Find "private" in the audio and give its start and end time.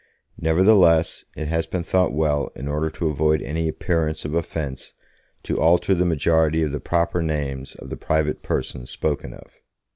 7.97-8.41